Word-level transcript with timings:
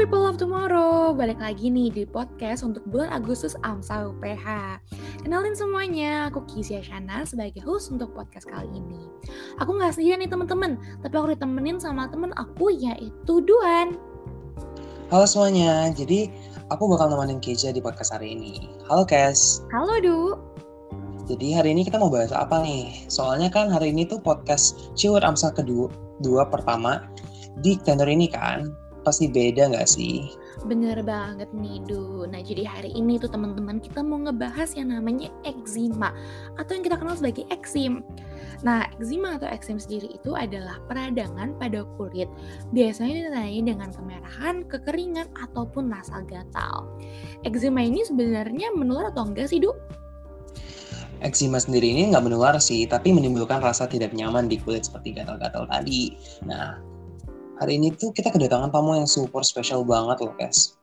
people 0.00 0.24
of 0.24 0.40
tomorrow, 0.40 1.12
balik 1.12 1.36
lagi 1.44 1.68
nih 1.68 1.92
di 1.92 2.08
podcast 2.08 2.64
untuk 2.64 2.80
bulan 2.88 3.12
Agustus 3.12 3.52
AMSA 3.60 4.08
UPH. 4.08 4.80
Kenalin 5.20 5.52
semuanya, 5.52 6.32
aku 6.32 6.40
Kisya 6.48 6.80
Shana 6.80 7.28
sebagai 7.28 7.60
host 7.60 7.92
untuk 7.92 8.16
podcast 8.16 8.48
kali 8.48 8.64
ini. 8.72 8.96
Aku 9.60 9.76
nggak 9.76 9.92
sendirian 9.92 10.24
nih 10.24 10.32
teman-teman, 10.32 10.80
tapi 11.04 11.14
aku 11.20 11.36
ditemenin 11.36 11.76
sama 11.76 12.08
temen 12.08 12.32
aku 12.40 12.72
yaitu 12.72 13.44
Duan. 13.44 14.00
Halo 15.12 15.28
semuanya, 15.28 15.92
jadi 15.92 16.32
aku 16.72 16.96
bakal 16.96 17.12
nemenin 17.12 17.36
Keja 17.36 17.68
di 17.68 17.84
podcast 17.84 18.16
hari 18.16 18.32
ini. 18.32 18.72
Halo 18.88 19.04
Kes. 19.04 19.60
Halo 19.68 20.00
Du. 20.00 20.18
Jadi 21.28 21.52
hari 21.52 21.76
ini 21.76 21.84
kita 21.84 22.00
mau 22.00 22.08
bahas 22.08 22.32
apa 22.32 22.64
nih? 22.64 23.04
Soalnya 23.12 23.52
kan 23.52 23.68
hari 23.68 23.92
ini 23.92 24.08
tuh 24.08 24.16
podcast 24.16 24.80
Ciwur 24.96 25.20
AMSA 25.20 25.52
kedua 25.52 25.92
dua 26.24 26.48
pertama 26.48 27.04
di 27.60 27.76
kalender 27.76 28.08
ini 28.08 28.32
kan 28.32 28.72
pasti 29.02 29.26
beda 29.28 29.72
nggak 29.72 29.88
sih? 29.88 30.28
Bener 30.68 31.00
banget 31.00 31.48
nih 31.56 31.80
Du. 31.88 32.28
Nah 32.28 32.40
jadi 32.44 32.68
hari 32.68 32.92
ini 32.92 33.16
tuh 33.16 33.32
teman-teman 33.32 33.80
kita 33.80 34.04
mau 34.04 34.20
ngebahas 34.20 34.76
yang 34.76 34.92
namanya 34.92 35.32
eczema 35.48 36.12
atau 36.60 36.72
yang 36.76 36.84
kita 36.84 36.96
kenal 37.00 37.16
sebagai 37.16 37.48
eksim. 37.48 38.04
Nah 38.60 38.84
eczema 38.96 39.40
atau 39.40 39.48
eksim 39.48 39.80
sendiri 39.80 40.12
itu 40.12 40.36
adalah 40.36 40.76
peradangan 40.84 41.56
pada 41.56 41.88
kulit. 41.96 42.28
Biasanya 42.76 43.30
ditandai 43.30 43.60
dengan 43.64 43.88
kemerahan, 43.90 44.68
kekeringan 44.68 45.28
ataupun 45.48 45.88
rasa 45.88 46.20
gatal. 46.28 46.92
Eczema 47.46 47.80
ini 47.80 48.04
sebenarnya 48.04 48.72
menular 48.76 49.08
atau 49.12 49.24
enggak 49.24 49.48
sih 49.48 49.64
Du? 49.64 49.72
Eczema 51.20 51.60
sendiri 51.60 51.92
ini 51.92 52.08
nggak 52.12 52.24
menular 52.24 52.56
sih, 52.56 52.88
tapi 52.88 53.12
menimbulkan 53.12 53.60
rasa 53.60 53.84
tidak 53.84 54.16
nyaman 54.16 54.48
di 54.48 54.56
kulit 54.56 54.88
seperti 54.88 55.12
gatal-gatal 55.12 55.68
tadi. 55.68 56.16
Nah, 56.48 56.80
hari 57.60 57.76
ini 57.76 57.92
tuh 57.92 58.08
kita 58.08 58.32
kedatangan 58.32 58.72
tamu 58.72 58.96
yang 58.96 59.04
super 59.04 59.44
spesial 59.44 59.84
banget 59.84 60.24
loh, 60.24 60.32
Kes. 60.40 60.80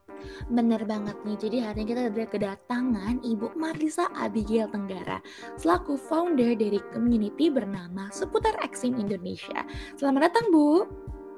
Bener 0.53 0.85
banget 0.85 1.17
nih, 1.25 1.37
jadi 1.41 1.57
hari 1.65 1.81
ini 1.81 1.89
kita 1.89 2.01
ada 2.13 2.25
kedatangan 2.29 3.15
Ibu 3.25 3.57
Marisa 3.57 4.05
Abigail 4.13 4.69
Tenggara 4.69 5.17
selaku 5.57 5.97
founder 5.97 6.53
dari 6.53 6.77
community 6.93 7.49
bernama 7.49 8.13
Seputar 8.13 8.53
Eksim 8.61 8.93
Indonesia. 9.01 9.65
Selamat 9.97 10.29
datang 10.29 10.53
Bu. 10.53 10.85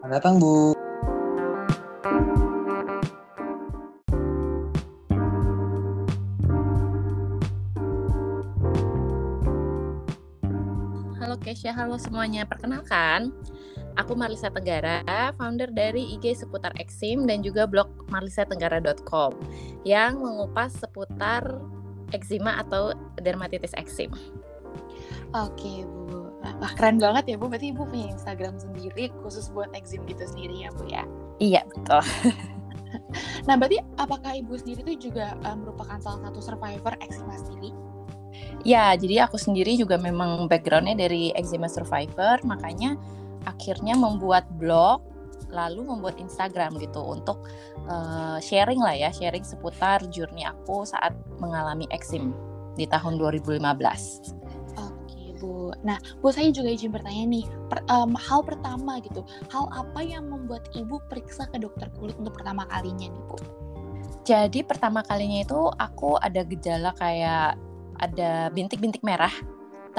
Selamat 0.04 0.16
datang 0.20 0.36
Bu. 0.44 0.76
Halo 11.20 11.36
Kesha, 11.40 11.72
halo 11.72 11.96
semuanya. 11.96 12.44
Perkenalkan, 12.44 13.32
Aku 14.00 14.16
Marlisa 14.16 14.48
Tenggara, 14.48 15.04
founder 15.36 15.68
dari 15.76 16.16
IG 16.16 16.32
seputar 16.40 16.72
eksim 16.80 17.28
dan 17.28 17.44
juga 17.44 17.68
blog 17.68 17.92
marlisatenggara.com 18.08 19.36
yang 19.84 20.24
mengupas 20.24 20.72
seputar 20.80 21.44
eczema 22.16 22.64
atau 22.64 22.96
dermatitis 23.20 23.76
eksim. 23.76 24.08
Oke 25.36 25.86
Bu, 25.86 26.32
wah 26.42 26.74
keren 26.80 26.98
banget 26.98 27.36
ya 27.36 27.36
Bu. 27.36 27.52
Berarti 27.52 27.76
Ibu 27.76 27.86
punya 27.92 28.08
Instagram 28.10 28.56
sendiri 28.58 29.12
khusus 29.22 29.52
buat 29.52 29.70
eksim 29.76 30.08
gitu 30.08 30.24
sendiri 30.26 30.64
ya 30.64 30.70
Bu 30.74 30.88
ya? 30.88 31.04
Iya 31.44 31.62
betul. 31.68 32.02
nah 33.48 33.60
berarti 33.60 33.84
apakah 34.00 34.32
Ibu 34.42 34.58
sendiri 34.58 34.96
itu 34.96 35.12
juga 35.12 35.36
uh, 35.44 35.60
merupakan 35.60 36.00
salah 36.00 36.32
satu 36.32 36.40
survivor 36.40 36.96
eczema 37.04 37.36
sendiri? 37.36 37.76
Ya, 38.64 38.92
jadi 38.96 39.28
aku 39.28 39.36
sendiri 39.40 39.76
juga 39.76 40.00
memang 40.00 40.48
backgroundnya 40.48 40.96
dari 40.96 41.32
eczema 41.36 41.68
survivor, 41.68 42.40
makanya 42.44 42.96
akhirnya 43.48 43.96
membuat 43.96 44.48
blog 44.60 45.04
lalu 45.50 45.82
membuat 45.82 46.22
Instagram 46.22 46.78
gitu 46.78 47.02
untuk 47.02 47.50
uh, 47.90 48.38
sharing 48.38 48.80
lah 48.80 48.94
ya 48.94 49.10
sharing 49.10 49.42
seputar 49.42 50.06
journey 50.14 50.46
aku 50.46 50.86
saat 50.86 51.14
mengalami 51.42 51.90
eksim 51.90 52.34
di 52.78 52.86
tahun 52.86 53.18
2015. 53.18 53.60
Oke 54.78 55.24
Bu, 55.42 55.74
nah 55.82 55.98
Bu 56.22 56.30
saya 56.30 56.54
juga 56.54 56.70
izin 56.70 56.94
bertanya 56.94 57.26
nih 57.28 57.46
per, 57.68 57.82
um, 57.90 58.14
hal 58.16 58.46
pertama 58.46 59.02
gitu 59.02 59.26
hal 59.50 59.68
apa 59.74 60.00
yang 60.06 60.30
membuat 60.30 60.70
Ibu 60.78 61.02
periksa 61.10 61.50
ke 61.50 61.58
dokter 61.58 61.90
kulit 61.98 62.16
untuk 62.22 62.38
pertama 62.38 62.70
kalinya 62.70 63.10
nih 63.10 63.24
Bu? 63.26 63.38
Jadi 64.30 64.62
pertama 64.62 65.02
kalinya 65.02 65.42
itu 65.42 65.60
aku 65.82 66.22
ada 66.22 66.46
gejala 66.46 66.94
kayak 66.94 67.58
ada 68.00 68.54
bintik-bintik 68.54 69.02
merah 69.02 69.34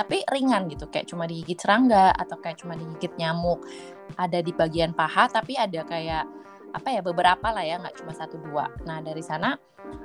tapi 0.00 0.24
ringan 0.32 0.64
gitu 0.72 0.88
kayak 0.88 1.12
cuma 1.12 1.28
digigit 1.28 1.60
serangga 1.60 2.16
atau 2.16 2.40
kayak 2.40 2.64
cuma 2.64 2.72
digigit 2.72 3.12
nyamuk. 3.20 3.60
Ada 4.16 4.40
di 4.40 4.56
bagian 4.56 4.96
paha 4.96 5.28
tapi 5.28 5.60
ada 5.60 5.84
kayak 5.84 6.24
apa 6.72 6.88
ya 6.88 7.04
beberapa 7.04 7.52
lah 7.52 7.60
ya 7.60 7.76
nggak 7.76 8.00
cuma 8.00 8.16
satu 8.16 8.40
dua. 8.40 8.72
Nah 8.88 9.04
dari 9.04 9.20
sana 9.20 9.52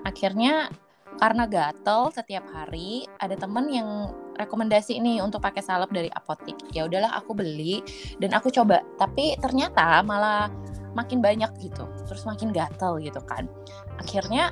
akhirnya 0.04 0.68
karena 1.16 1.48
gatel 1.48 2.12
setiap 2.12 2.44
hari 2.52 3.08
ada 3.24 3.40
temen 3.40 3.72
yang 3.72 4.12
rekomendasi 4.36 5.00
ini 5.00 5.24
untuk 5.24 5.40
pakai 5.40 5.64
salep 5.64 5.88
dari 5.96 6.12
apotik. 6.12 6.60
Ya 6.76 6.84
udahlah 6.92 7.16
aku 7.16 7.32
beli 7.32 7.80
dan 8.20 8.36
aku 8.36 8.52
coba. 8.52 8.84
Tapi 9.00 9.40
ternyata 9.40 10.04
malah 10.04 10.52
makin 10.92 11.24
banyak 11.24 11.56
gitu 11.64 11.88
terus 12.04 12.28
makin 12.28 12.52
gatel 12.52 13.00
gitu 13.00 13.24
kan. 13.24 13.48
Akhirnya 13.96 14.52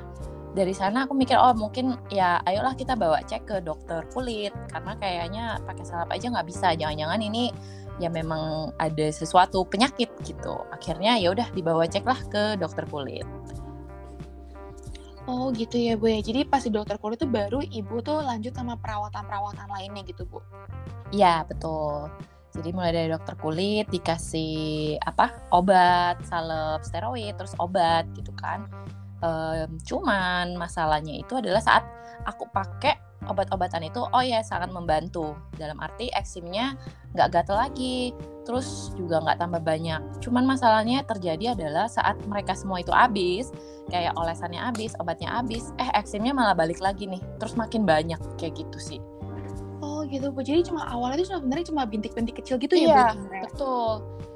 dari 0.54 0.70
sana 0.70 1.04
aku 1.04 1.18
mikir 1.18 1.34
oh 1.34 1.50
mungkin 1.52 1.98
ya 2.14 2.38
ayolah 2.46 2.78
kita 2.78 2.94
bawa 2.94 3.18
cek 3.26 3.42
ke 3.50 3.56
dokter 3.58 4.06
kulit 4.14 4.54
karena 4.70 4.94
kayaknya 5.02 5.44
pakai 5.66 5.82
salep 5.82 6.08
aja 6.14 6.30
nggak 6.30 6.46
bisa 6.46 6.78
jangan-jangan 6.78 7.20
ini 7.20 7.50
ya 7.98 8.06
memang 8.06 8.70
ada 8.78 9.06
sesuatu 9.10 9.66
penyakit 9.66 10.10
gitu 10.22 10.54
akhirnya 10.70 11.18
ya 11.18 11.34
udah 11.34 11.50
dibawa 11.50 11.90
cek 11.90 12.06
lah 12.06 12.18
ke 12.30 12.54
dokter 12.56 12.86
kulit 12.86 13.26
Oh 15.24 15.48
gitu 15.56 15.80
ya 15.80 15.96
Bu 15.96 16.12
ya. 16.12 16.20
Jadi 16.20 16.44
pas 16.44 16.60
di 16.60 16.68
dokter 16.68 17.00
kulit 17.00 17.16
itu 17.16 17.24
baru 17.24 17.64
ibu 17.64 17.96
tuh 18.04 18.20
lanjut 18.20 18.52
sama 18.52 18.76
perawatan-perawatan 18.76 19.72
lainnya 19.72 20.04
gitu 20.04 20.28
Bu. 20.28 20.44
Iya 21.16 21.48
betul. 21.48 22.12
Jadi 22.52 22.68
mulai 22.76 22.92
dari 22.92 23.08
dokter 23.08 23.32
kulit 23.40 23.88
dikasih 23.88 25.00
apa 25.00 25.32
obat, 25.48 26.20
salep, 26.28 26.84
steroid, 26.84 27.40
terus 27.40 27.56
obat 27.56 28.04
gitu 28.12 28.36
kan 28.36 28.68
um, 29.24 29.68
cuman 29.82 30.54
masalahnya 30.60 31.16
itu 31.16 31.32
adalah 31.40 31.64
saat 31.64 31.84
aku 32.28 32.44
pakai 32.52 32.94
obat-obatan 33.24 33.88
itu 33.88 34.04
oh 34.04 34.24
ya 34.24 34.44
sangat 34.44 34.68
membantu. 34.70 35.32
Dalam 35.56 35.80
arti 35.80 36.12
eksimnya 36.12 36.76
nggak 37.16 37.28
gatel 37.32 37.56
lagi 37.56 38.12
terus 38.44 38.92
juga 39.00 39.24
nggak 39.24 39.40
tambah 39.40 39.62
banyak. 39.64 40.00
Cuman 40.20 40.44
masalahnya 40.44 41.00
terjadi 41.08 41.56
adalah 41.56 41.88
saat 41.88 42.20
mereka 42.28 42.52
semua 42.52 42.84
itu 42.84 42.92
habis 42.92 43.48
kayak 43.88 44.12
olesannya 44.16 44.60
habis 44.60 44.92
obatnya 45.00 45.32
habis 45.32 45.72
eh 45.80 45.88
eksimnya 45.96 46.36
malah 46.36 46.52
balik 46.52 46.78
lagi 46.84 47.08
nih. 47.08 47.22
Terus 47.40 47.56
makin 47.56 47.88
banyak 47.88 48.20
kayak 48.36 48.60
gitu 48.60 48.78
sih. 48.78 49.00
Oh 49.80 50.04
gitu 50.04 50.28
bu. 50.28 50.44
Jadi 50.44 50.68
cuma 50.68 50.84
awalnya 50.84 51.24
itu 51.24 51.32
sebenarnya 51.32 51.66
cuma 51.72 51.88
bintik-bintik 51.88 52.36
kecil 52.44 52.60
gitu 52.60 52.76
iya, 52.76 53.16
ya 53.16 53.16
bu 53.16 53.24
betul. 53.48 53.92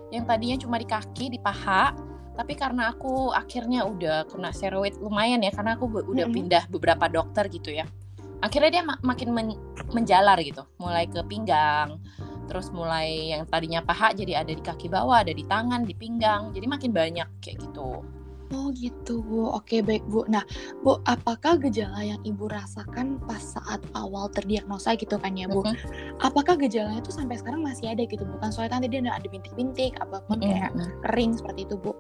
Yang 0.09 0.25
tadinya 0.25 0.57
cuma 0.57 0.77
di 0.81 0.89
kaki 0.89 1.25
di 1.37 1.39
paha 1.45 2.08
tapi 2.39 2.55
karena 2.55 2.95
aku 2.95 3.35
akhirnya 3.35 3.83
udah 3.83 4.31
kena 4.31 4.55
steroid 4.55 4.95
lumayan 5.03 5.43
ya 5.43 5.51
karena 5.51 5.75
aku 5.75 5.91
udah 5.91 6.07
mm 6.07 6.15
-hmm. 6.15 6.37
pindah 6.39 6.63
beberapa 6.71 7.11
dokter 7.11 7.51
gitu 7.51 7.75
ya 7.75 7.91
akhirnya 8.39 8.71
dia 8.71 8.83
mak 8.87 9.03
makin 9.03 9.35
men 9.35 9.59
menjalar 9.91 10.39
gitu 10.39 10.63
mulai 10.79 11.11
ke 11.11 11.19
pinggang 11.27 11.99
terus 12.47 12.71
mulai 12.71 13.35
yang 13.35 13.43
tadinya 13.51 13.83
paha 13.83 14.15
jadi 14.15 14.47
ada 14.47 14.55
di 14.55 14.63
kaki 14.63 14.87
bawah 14.87 15.27
ada 15.27 15.35
di 15.35 15.43
tangan 15.43 15.83
di 15.83 15.99
pinggang 15.99 16.55
jadi 16.55 16.67
makin 16.71 16.95
banyak 16.95 17.27
kayak 17.43 17.59
gitu 17.59 18.07
Oh 18.49 18.73
gitu 18.73 19.21
Bu, 19.21 19.53
oke 19.53 19.85
baik 19.85 20.09
Bu. 20.09 20.25
Nah 20.25 20.41
Bu, 20.81 20.97
apakah 21.05 21.61
gejala 21.61 22.01
yang 22.01 22.17
Ibu 22.25 22.49
rasakan 22.49 23.21
pas 23.29 23.45
saat 23.45 23.77
awal 23.93 24.33
terdiagnosa 24.33 24.97
gitu 24.97 25.21
kan 25.21 25.37
ya 25.37 25.53
Bu? 25.53 25.61
Mm 25.61 25.77
-hmm. 25.77 26.25
Apakah 26.25 26.57
gejalanya 26.57 27.05
itu 27.05 27.13
sampai 27.13 27.37
sekarang 27.37 27.61
masih 27.61 27.93
ada 27.93 28.09
gitu 28.09 28.25
bukan 28.25 28.49
soalnya 28.49 28.81
nanti 28.81 28.89
dia 28.89 29.05
ada 29.05 29.29
bintik-bintik 29.29 30.01
apa 30.01 30.25
pun 30.25 30.41
mm 30.41 30.49
-hmm. 30.49 30.53
kayak 30.65 30.73
kering 31.05 31.37
seperti 31.37 31.69
itu 31.69 31.77
Bu? 31.77 31.93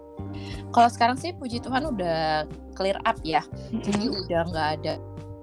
Kalau 0.74 0.88
sekarang 0.88 1.16
sih 1.16 1.32
puji 1.34 1.60
Tuhan 1.60 1.88
udah 1.88 2.48
clear 2.74 2.98
up 3.04 3.18
ya, 3.26 3.42
mm 3.42 3.52
-hmm. 3.52 3.82
jadi 3.82 4.04
udah 4.12 4.40
nggak 4.52 4.68
ada 4.80 4.92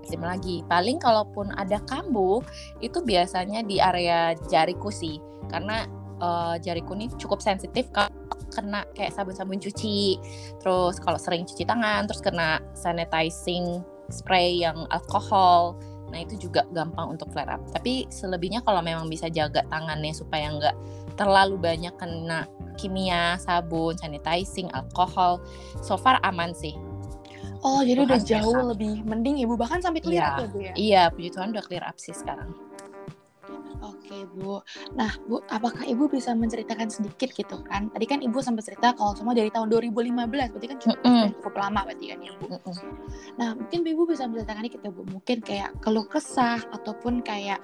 eksim 0.05 0.21
lagi. 0.21 0.61
Paling 0.69 1.01
kalaupun 1.01 1.49
ada 1.57 1.81
kambuh 1.89 2.45
itu 2.79 3.01
biasanya 3.01 3.65
di 3.65 3.81
area 3.81 4.37
jariku 4.47 4.93
sih, 4.93 5.17
karena 5.49 5.89
uh, 6.21 6.55
jariku 6.61 6.93
ini 6.93 7.09
cukup 7.17 7.41
sensitif 7.41 7.89
kalau 7.89 8.13
kena 8.53 8.87
kayak 8.95 9.11
sabun-sabun 9.11 9.59
cuci. 9.59 10.21
Terus 10.61 11.01
kalau 11.01 11.19
sering 11.19 11.43
cuci 11.43 11.67
tangan 11.67 12.07
terus 12.07 12.23
kena 12.23 12.61
sanitizing 12.77 13.83
spray 14.13 14.61
yang 14.61 14.85
alkohol. 14.93 15.75
Nah 16.13 16.21
itu 16.21 16.37
juga 16.47 16.63
gampang 16.71 17.17
untuk 17.17 17.33
flare 17.33 17.57
up. 17.57 17.61
Tapi 17.73 18.07
selebihnya 18.07 18.61
kalau 18.63 18.79
memang 18.79 19.09
bisa 19.09 19.27
jaga 19.27 19.65
tangannya 19.67 20.13
supaya 20.13 20.53
nggak 20.53 20.75
terlalu 21.15 21.55
banyak 21.59 21.95
kena 21.95 22.47
kimia 22.75 23.39
sabun 23.39 23.95
sanitizing 23.95 24.67
alkohol 24.75 25.39
so 25.79 25.95
far 25.95 26.19
aman 26.23 26.51
sih 26.51 26.75
Oh, 27.65 27.81
jadi 27.81 28.05
udah 28.05 28.21
jauh 28.21 28.61
lebih 28.77 29.01
mending 29.09 29.41
ibu 29.41 29.57
bahkan 29.57 29.81
sampai 29.81 29.97
clear 29.97 30.21
iya, 30.21 30.29
up 30.29 30.37
ya 30.37 30.47
bu 30.53 30.57
ya? 30.61 30.73
Iya, 30.77 31.03
puji 31.09 31.29
Tuhan 31.33 31.49
udah 31.49 31.65
clear 31.65 31.81
up 31.81 31.97
sih 31.97 32.13
sekarang. 32.13 32.53
Oke 34.15 34.23
Oke 34.25 34.31
Bu, 34.31 34.63
nah 34.95 35.11
Bu, 35.27 35.43
apakah 35.51 35.83
Ibu 35.83 36.07
bisa 36.07 36.31
menceritakan 36.31 36.87
sedikit 36.87 37.35
gitu 37.35 37.59
kan? 37.67 37.91
Tadi 37.91 38.05
kan 38.07 38.23
Ibu 38.23 38.39
sampai 38.39 38.63
cerita 38.63 38.95
kalau 38.95 39.11
semua 39.11 39.35
dari 39.35 39.51
tahun 39.51 39.67
2015, 39.67 40.15
berarti 40.31 40.67
kan 40.71 40.77
cukup, 40.79 40.99
Mm 41.03 41.11
-mm. 41.11 41.27
cukup 41.35 41.53
lama 41.59 41.79
berarti 41.83 42.05
kan 42.15 42.19
ya 42.23 42.31
Bu. 42.39 42.47
Mm-mm. 42.47 42.75
Nah 43.35 43.49
mungkin 43.59 43.79
Ibu 43.83 44.03
bisa 44.07 44.23
menceritakan 44.31 44.63
dikit 44.71 44.81
ya 44.87 44.91
Bu, 44.95 45.03
mungkin 45.11 45.37
kayak 45.43 45.69
keluh 45.83 46.07
kesah 46.07 46.63
ataupun 46.71 47.19
kayak 47.27 47.59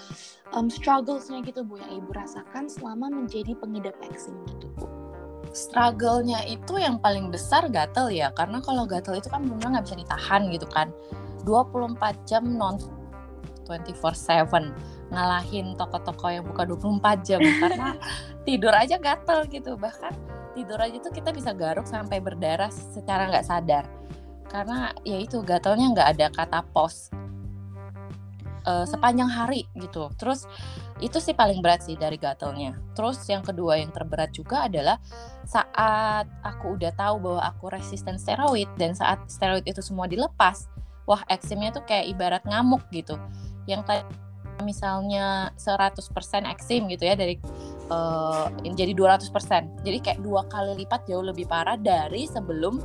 um, 0.52 0.68
strugglesnya 0.68 1.40
gitu 1.48 1.64
Bu 1.64 1.80
yang 1.80 2.04
Ibu 2.04 2.12
rasakan 2.12 2.68
selama 2.68 3.08
menjadi 3.08 3.56
pengidap 3.56 3.96
eksim 4.04 4.36
gitu 4.52 4.68
Bu. 4.76 4.86
struggle-nya 5.52 6.48
itu 6.48 6.80
yang 6.80 6.96
paling 7.04 7.28
besar 7.28 7.68
gatel 7.68 8.08
ya 8.08 8.32
karena 8.40 8.64
kalau 8.64 8.88
gatel 8.88 9.20
itu 9.20 9.28
kan 9.28 9.44
benar 9.44 9.80
nggak 9.80 9.84
bisa 9.84 10.00
ditahan 10.00 10.48
gitu 10.48 10.64
kan 10.72 10.88
24 11.44 12.00
jam 12.24 12.56
non 12.56 12.80
24/7 13.80 14.74
ngalahin 15.12 15.76
toko-toko 15.80 16.28
yang 16.28 16.44
buka 16.44 16.68
24 16.68 17.24
jam. 17.24 17.40
Karena 17.40 17.96
tidur 18.48 18.74
aja 18.76 19.00
gatel 19.00 19.48
gitu. 19.48 19.80
Bahkan 19.80 20.14
tidur 20.58 20.80
aja 20.84 20.98
tuh 21.00 21.14
kita 21.16 21.32
bisa 21.32 21.56
garuk 21.56 21.88
sampai 21.88 22.20
berdarah 22.20 22.72
secara 22.72 23.32
nggak 23.32 23.48
sadar. 23.48 23.86
Karena 24.52 24.92
ya 25.08 25.16
itu 25.16 25.40
gatelnya 25.40 25.88
nggak 25.96 26.10
ada 26.20 26.28
kata 26.34 26.60
pos 26.76 27.12
Eh, 28.62 28.86
sepanjang 28.86 29.26
hari 29.26 29.66
gitu. 29.74 30.14
Terus 30.22 30.46
itu 31.02 31.18
sih 31.18 31.34
paling 31.34 31.66
berat 31.66 31.82
sih 31.82 31.98
dari 31.98 32.16
gatelnya 32.16 32.78
terus 32.94 33.26
yang 33.26 33.42
kedua 33.42 33.82
yang 33.82 33.90
terberat 33.90 34.30
juga 34.32 34.70
adalah 34.70 35.02
saat 35.50 36.30
aku 36.46 36.78
udah 36.78 36.94
tahu 36.94 37.18
bahwa 37.18 37.42
aku 37.42 37.74
resisten 37.74 38.22
steroid 38.22 38.70
dan 38.78 38.94
saat 38.94 39.18
steroid 39.26 39.66
itu 39.66 39.82
semua 39.82 40.06
dilepas 40.06 40.70
wah 41.10 41.26
eksimnya 41.26 41.74
tuh 41.74 41.82
kayak 41.90 42.06
ibarat 42.14 42.46
ngamuk 42.46 42.86
gitu 42.94 43.18
yang 43.70 43.86
tadi 43.86 44.02
misalnya 44.62 45.50
100% 45.58 46.06
eksim 46.46 46.86
gitu 46.90 47.04
ya 47.10 47.18
dari 47.18 47.36
eh, 47.90 48.46
jadi 48.78 48.94
200% 48.94 49.82
jadi 49.82 49.98
kayak 50.00 50.20
dua 50.22 50.46
kali 50.48 50.86
lipat 50.86 51.10
jauh 51.10 51.26
lebih 51.26 51.50
parah 51.50 51.76
dari 51.76 52.30
sebelum 52.30 52.78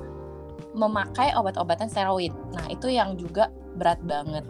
memakai 0.76 1.32
obat-obatan 1.32 1.88
steroid. 1.88 2.36
Nah 2.52 2.68
itu 2.68 2.92
yang 2.92 3.16
juga 3.16 3.48
berat 3.80 3.96
banget. 4.04 4.44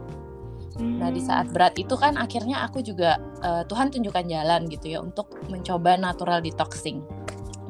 Nah 0.76 1.08
di 1.08 1.22
saat 1.24 1.48
berat 1.54 1.78
itu 1.78 1.94
kan 1.96 2.18
akhirnya 2.18 2.66
aku 2.66 2.82
juga 2.82 3.16
eh, 3.40 3.62
Tuhan 3.64 3.94
tunjukkan 3.94 4.26
jalan 4.26 4.66
gitu 4.68 4.86
ya 4.90 4.98
untuk 5.00 5.30
mencoba 5.46 5.94
natural 5.96 6.42
detoxing. 6.42 7.00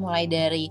Mulai 0.00 0.24
dari 0.26 0.66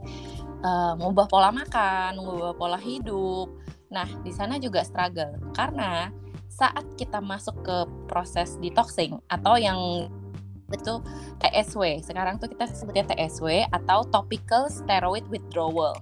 eh, 0.65 0.93
mengubah 0.97 1.29
pola 1.29 1.53
makan, 1.53 2.17
mengubah 2.19 2.57
pola 2.57 2.81
hidup. 2.81 3.53
Nah 3.93 4.09
di 4.25 4.33
sana 4.33 4.57
juga 4.57 4.81
struggle. 4.81 5.37
Karena 5.53 6.09
saat 6.55 6.87
kita 6.95 7.19
masuk 7.19 7.51
ke 7.67 7.77
proses 8.07 8.55
detoxing 8.63 9.19
atau 9.27 9.59
yang 9.59 10.07
itu 10.71 11.03
TSW. 11.43 11.99
Sekarang 11.99 12.39
tuh 12.39 12.47
kita 12.47 12.65
sebutnya 12.71 13.05
TSW 13.11 13.67
atau 13.69 14.07
topical 14.07 14.71
steroid 14.71 15.27
withdrawal. 15.27 15.99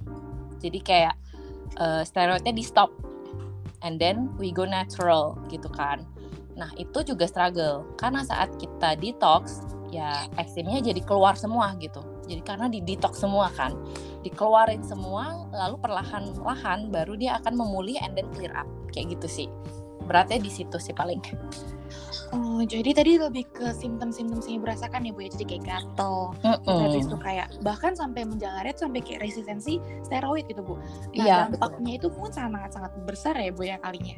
Jadi 0.62 0.80
kayak 0.80 1.18
eh, 1.82 2.06
steroidnya 2.06 2.54
di 2.54 2.64
stop 2.64 2.94
and 3.82 3.98
then 3.98 4.30
we 4.38 4.54
go 4.54 4.64
natural 4.64 5.42
gitu 5.50 5.68
kan. 5.74 6.06
Nah, 6.54 6.70
itu 6.78 7.02
juga 7.02 7.26
struggle 7.26 7.98
karena 7.98 8.22
saat 8.22 8.54
kita 8.62 8.94
detox 9.02 9.66
ya 9.90 10.30
eksimnya 10.38 10.86
jadi 10.86 11.02
keluar 11.02 11.34
semua 11.34 11.74
gitu. 11.82 12.06
Jadi 12.30 12.42
karena 12.46 12.70
di 12.70 12.80
detox 12.80 13.20
semua 13.20 13.50
kan. 13.52 13.74
Dikeluarin 14.22 14.86
semua 14.86 15.50
lalu 15.52 15.76
perlahan-lahan 15.82 16.94
baru 16.94 17.20
dia 17.20 17.42
akan 17.42 17.58
memulih 17.58 18.00
and 18.06 18.16
then 18.16 18.30
clear 18.32 18.54
up. 18.54 18.70
Kayak 18.94 19.20
gitu 19.20 19.28
sih. 19.28 19.50
Beratnya 20.14 20.38
di 20.38 20.52
situ 20.54 20.78
sih 20.78 20.94
paling. 20.94 21.18
Oh, 22.34 22.62
jadi 22.66 22.98
tadi 22.98 23.22
lebih 23.22 23.46
ke 23.54 23.74
simptom-simptom 23.78 24.42
yang 24.46 24.62
Ibu 24.62 24.66
rasakan 24.66 25.06
ya 25.06 25.14
Bu 25.14 25.22
ya, 25.22 25.30
jadi 25.38 25.46
kayak 25.54 25.64
gatel, 25.70 26.16
terus 26.66 26.80
habis 26.82 27.06
itu 27.06 27.18
kayak 27.22 27.48
bahkan 27.62 27.94
sampai 27.94 28.26
menjalarnya 28.26 28.74
tuh 28.74 28.90
sampai 28.90 29.02
kayak 29.06 29.22
resistensi 29.22 29.78
steroid 30.06 30.50
gitu 30.50 30.66
Bu. 30.66 30.78
Nah, 30.78 30.86
Iya, 31.14 31.38
betul. 31.50 31.62
dampaknya 31.62 31.94
itu 32.02 32.08
pun 32.10 32.30
sangat-sangat 32.34 32.92
besar 33.06 33.38
ya 33.38 33.54
Bu 33.54 33.66
ya 33.66 33.78
kalinya. 33.82 34.18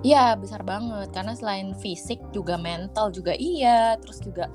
Iya 0.00 0.34
besar 0.34 0.64
banget 0.64 1.12
karena 1.12 1.36
selain 1.36 1.76
fisik 1.78 2.18
juga 2.32 2.56
mental 2.56 3.12
juga 3.12 3.36
iya 3.36 3.94
terus 4.00 4.18
juga 4.18 4.48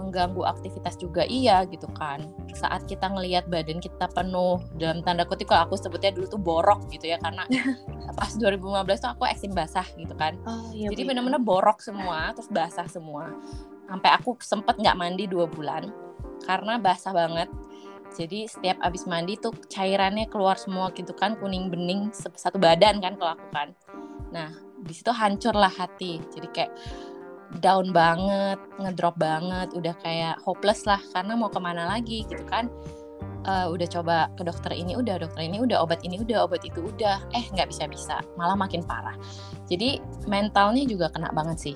mengganggu 0.00 0.40
aktivitas 0.48 0.96
juga 0.96 1.28
iya 1.28 1.68
gitu 1.68 1.84
kan. 1.92 2.24
Saat 2.56 2.88
kita 2.88 3.12
ngelihat 3.12 3.52
badan 3.52 3.78
kita 3.78 4.08
penuh 4.08 4.56
dalam 4.80 5.04
tanda 5.04 5.28
kutip 5.28 5.52
kalau 5.52 5.68
aku 5.68 5.76
sebutnya 5.76 6.16
dulu 6.16 6.26
tuh 6.32 6.40
borok 6.40 6.88
gitu 6.88 7.12
ya 7.12 7.20
karena 7.20 7.44
pas 8.18 8.32
2015 8.32 9.04
tuh 9.04 9.10
aku 9.12 9.24
eksim 9.28 9.52
basah 9.52 9.84
gitu 9.94 10.16
kan. 10.16 10.40
Oh 10.48 10.72
iya 10.72 10.88
jadi 10.88 11.04
Bu. 11.04 11.08
bener-bener 11.12 11.40
borok 11.44 11.84
semua 11.84 12.32
terus 12.32 12.48
basah 12.48 12.88
semua. 12.88 13.36
Sampai 13.84 14.10
aku 14.16 14.40
sempet 14.40 14.80
nggak 14.80 14.96
mandi 14.96 15.28
dua 15.28 15.44
bulan 15.44 15.92
karena 16.48 16.80
basah 16.80 17.12
banget. 17.12 17.52
Jadi 18.10 18.50
setiap 18.50 18.82
abis 18.82 19.06
mandi 19.06 19.38
tuh 19.38 19.54
cairannya 19.70 20.26
keluar 20.26 20.58
semua 20.58 20.90
gitu 20.96 21.14
kan 21.14 21.38
kuning 21.38 21.70
bening 21.70 22.10
satu 22.16 22.58
badan 22.58 22.98
kan 22.98 23.14
kalau 23.14 23.38
aku 23.38 23.46
kan. 23.54 23.68
Nah 24.34 24.50
di 24.80 24.92
situ 24.96 25.12
hancur 25.12 25.52
lah 25.54 25.70
hati. 25.70 26.18
Jadi 26.32 26.48
kayak 26.50 26.72
down 27.58 27.90
banget 27.90 28.62
ngedrop 28.78 29.18
banget 29.18 29.74
udah 29.74 29.94
kayak 30.06 30.38
hopeless 30.46 30.86
lah 30.86 31.02
karena 31.10 31.34
mau 31.34 31.50
ke 31.50 31.58
mana 31.58 31.90
lagi 31.90 32.22
gitu 32.30 32.46
kan 32.46 32.70
Eh, 33.40 33.66
udah 33.72 33.88
coba 33.88 34.28
ke 34.36 34.44
dokter 34.44 34.68
ini 34.76 35.00
udah 35.00 35.16
dokter 35.16 35.48
ini 35.48 35.64
udah 35.64 35.80
obat 35.80 36.04
ini 36.04 36.20
udah 36.20 36.44
obat 36.44 36.60
itu 36.60 36.92
udah 36.92 37.24
eh 37.32 37.40
nggak 37.56 37.72
bisa 37.72 37.88
bisa 37.88 38.20
malah 38.36 38.52
makin 38.52 38.84
parah 38.84 39.16
jadi 39.64 39.96
mentalnya 40.28 40.84
juga 40.84 41.08
kena 41.08 41.32
banget 41.32 41.56
sih 41.56 41.72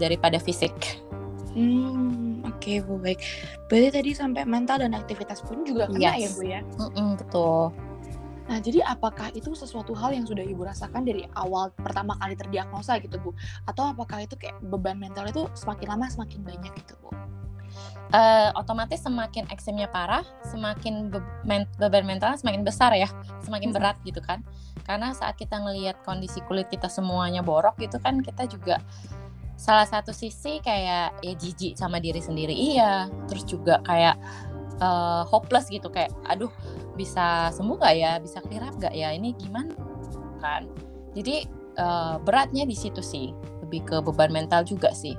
daripada 0.00 0.40
fisik 0.40 0.72
Hmm, 1.54 2.42
oke 2.42 2.82
Bu 2.82 2.98
baik. 2.98 3.22
Berarti 3.70 3.88
tadi 3.94 4.10
sampai 4.10 4.42
mental 4.42 4.82
dan 4.82 4.90
aktivitas 4.90 5.38
pun 5.46 5.62
juga 5.62 5.86
kena 5.86 6.18
ya 6.18 6.26
Yes. 6.26 6.34
Bu 6.34 6.42
ya. 6.42 6.60
Mm-mm, 6.82 7.14
betul 7.14 7.70
Nah, 8.44 8.60
jadi 8.60 8.84
apakah 8.84 9.32
itu 9.32 9.56
sesuatu 9.56 9.96
hal 9.96 10.12
yang 10.12 10.28
sudah 10.28 10.44
Ibu 10.44 10.68
rasakan 10.68 11.08
dari 11.08 11.24
awal 11.32 11.72
pertama 11.72 12.12
kali 12.20 12.36
terdiagnosa 12.36 13.00
gitu 13.00 13.16
Bu? 13.16 13.30
Atau 13.64 13.88
apakah 13.88 14.20
itu 14.20 14.36
kayak 14.36 14.60
beban 14.60 15.00
mental 15.00 15.24
itu 15.24 15.48
semakin 15.56 15.96
lama 15.96 16.06
semakin 16.12 16.44
banyak 16.44 16.72
gitu 16.84 16.92
Bu? 17.00 17.08
Eh, 18.14 18.50
otomatis 18.54 19.02
semakin 19.02 19.48
eksemnya 19.50 19.90
parah, 19.90 20.22
semakin 20.52 21.10
be- 21.10 21.24
men- 21.42 21.70
beban 21.80 22.06
mentalnya 22.06 22.38
semakin 22.38 22.62
besar 22.62 22.94
ya, 22.94 23.08
semakin 23.42 23.72
Mm-mm. 23.72 23.80
berat 23.80 23.96
gitu 24.06 24.20
kan. 24.20 24.44
Karena 24.84 25.10
saat 25.16 25.34
kita 25.40 25.58
ngelihat 25.58 26.04
kondisi 26.04 26.44
kulit 26.44 26.68
kita 26.68 26.86
semuanya 26.86 27.40
borok 27.40 27.80
gitu 27.80 27.96
kan, 27.98 28.20
kita 28.20 28.44
juga 28.46 28.78
salah 29.56 29.88
satu 29.88 30.12
sisi 30.12 30.60
kayak 30.60 31.24
ya 31.24 31.32
jijik 31.34 31.78
sama 31.78 31.98
diri 31.98 32.18
sendiri 32.20 32.52
iya, 32.52 33.08
terus 33.26 33.48
juga 33.48 33.80
kayak 33.82 34.14
eh, 34.78 35.22
hopeless 35.26 35.66
gitu 35.72 35.88
kayak, 35.90 36.12
aduh 36.28 36.52
bisa 36.94 37.50
sembuh 37.50 37.76
gak 37.78 37.94
ya, 37.94 38.12
bisa 38.22 38.38
clear 38.42 38.64
up 38.64 38.74
gak 38.78 38.94
ya, 38.94 39.10
ini 39.14 39.34
gimana 39.36 39.74
kan. 40.38 40.66
Jadi 41.14 41.46
eh, 41.74 42.14
beratnya 42.22 42.64
di 42.64 42.74
situ 42.78 43.02
sih, 43.02 43.34
lebih 43.66 43.82
ke 43.86 43.96
beban 44.02 44.30
mental 44.30 44.62
juga 44.62 44.94
sih 44.94 45.18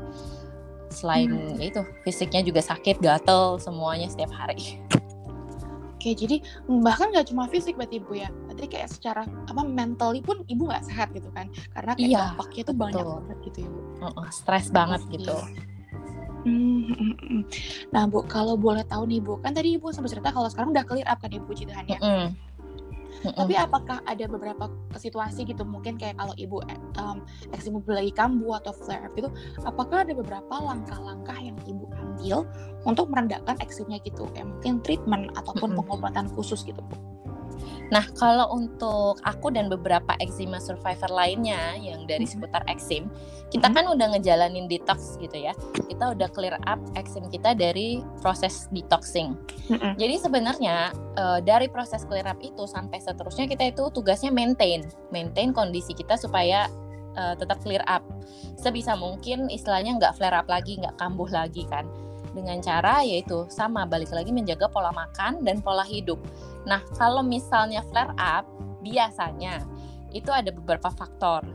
selain 0.96 1.28
Hmm. 1.28 1.60
ya 1.60 1.76
itu 1.76 1.82
fisiknya 2.08 2.40
juga 2.46 2.64
sakit 2.64 3.04
gatel 3.04 3.60
semuanya 3.60 4.08
setiap 4.08 4.32
hari 4.32 4.80
Oke, 6.06 6.14
jadi 6.14 6.38
bahkan 6.70 7.10
nggak 7.10 7.34
cuma 7.34 7.50
fisik 7.50 7.82
berarti 7.82 7.98
Ibu 7.98 8.14
ya. 8.14 8.30
Berarti 8.46 8.70
kayak 8.70 8.94
secara 8.94 9.26
apa 9.26 9.66
mentally 9.66 10.22
pun 10.22 10.46
Ibu 10.46 10.70
nggak 10.70 10.86
sehat 10.86 11.10
gitu 11.18 11.34
kan. 11.34 11.50
Karena 11.74 11.98
kayak 11.98 12.10
Iya, 12.14 12.22
dampaknya 12.30 12.62
tuh 12.62 12.76
banyak 12.78 13.06
banget 13.10 13.38
gitu 13.42 13.58
ya 13.66 13.70
Bu. 13.74 13.80
Heeh, 14.06 14.28
stres 14.30 14.66
banget 14.70 15.02
Oke. 15.02 15.12
gitu 15.18 15.34
Nah 17.90 18.06
Bu, 18.06 18.22
kalau 18.30 18.54
boleh 18.56 18.86
tahu 18.86 19.10
nih 19.10 19.20
Bu, 19.20 19.42
kan 19.42 19.58
tadi 19.58 19.76
Ibu 19.76 19.90
sempat 19.90 20.14
cerita 20.14 20.30
kalau 20.30 20.46
sekarang 20.48 20.72
udah 20.72 20.86
clear 20.86 21.08
up 21.10 21.18
kan 21.20 21.34
Ibu 21.34 21.46
puji 21.50 21.66
Tuhan 21.66 21.90
ya. 21.90 21.98
Mm-mm. 21.98 22.38
Mm-mm. 23.26 23.42
Tapi 23.42 23.58
apakah 23.58 24.06
ada 24.06 24.26
beberapa 24.30 24.70
situasi 25.02 25.50
gitu 25.50 25.66
mungkin 25.66 25.98
kayak 25.98 26.22
kalau 26.22 26.38
ibu 26.38 26.62
um, 27.02 27.26
eksim 27.58 27.74
ibu 27.82 27.90
lagi 27.90 28.14
kambuh 28.14 28.62
atau 28.62 28.70
flare 28.76 29.10
up 29.10 29.18
gitu, 29.18 29.34
apakah 29.66 30.06
ada 30.06 30.14
beberapa 30.14 30.54
langkah-langkah 30.62 31.34
yang 31.42 31.58
ibu 31.66 31.90
ambil 31.98 32.46
untuk 32.86 33.10
merendahkan 33.10 33.58
eksimnya 33.66 33.98
gitu, 34.06 34.30
kayak 34.38 34.46
mungkin 34.46 34.78
treatment 34.86 35.34
ataupun 35.42 35.74
Mm-mm. 35.74 35.82
pengobatan 35.82 36.30
khusus 36.38 36.62
gitu 36.70 36.78
bu? 36.86 37.15
Nah, 37.94 38.02
kalau 38.18 38.50
untuk 38.52 39.22
aku 39.22 39.54
dan 39.54 39.70
beberapa 39.70 40.18
eczema 40.18 40.58
survivor 40.58 41.12
lainnya 41.14 41.78
yang 41.78 42.10
dari 42.10 42.26
Mhm. 42.26 42.32
seputar 42.34 42.66
eksim, 42.66 43.08
kita 43.54 43.70
Mhm. 43.70 43.76
kan 43.78 43.86
udah 43.94 44.08
ngejalanin 44.18 44.66
detox 44.66 45.16
gitu 45.22 45.38
ya. 45.38 45.54
Kita 45.86 46.18
udah 46.18 46.28
clear 46.34 46.58
up 46.66 46.82
eksim 46.98 47.30
kita 47.30 47.54
dari 47.54 48.02
proses 48.20 48.66
detoxing. 48.74 49.38
Jadi 49.96 50.16
sebenarnya 50.18 50.92
eh, 51.16 51.40
dari 51.48 51.72
proses 51.72 52.04
clear 52.04 52.28
up 52.28 52.36
itu 52.44 52.68
sampai 52.68 53.00
seterusnya 53.00 53.48
kita 53.48 53.72
itu 53.72 53.88
tugasnya 53.96 54.36
maintain, 54.36 54.84
maintain 55.16 55.56
kondisi 55.56 55.96
kita 55.96 56.20
supaya 56.20 56.68
eh, 57.16 57.32
tetap 57.40 57.64
clear 57.64 57.80
up. 57.88 58.04
Sebisa 58.60 59.00
mungkin 59.00 59.48
istilahnya 59.48 59.96
nggak 59.96 60.20
flare 60.20 60.36
up 60.36 60.52
lagi, 60.52 60.76
nggak 60.76 61.00
kambuh 61.00 61.32
lagi 61.32 61.64
kan. 61.72 61.88
Dengan 62.36 62.60
cara 62.60 63.00
yaitu 63.08 63.48
sama 63.48 63.88
balik 63.88 64.12
lagi 64.12 64.36
menjaga 64.36 64.68
pola 64.68 64.92
makan 64.92 65.40
dan 65.48 65.64
pola 65.64 65.88
hidup. 65.88 66.20
Nah 66.66 66.82
kalau 66.98 67.22
misalnya 67.22 67.86
flare 67.88 68.14
up 68.18 68.46
biasanya 68.82 69.64
itu 70.12 70.30
ada 70.30 70.50
beberapa 70.54 70.92
faktor. 70.92 71.46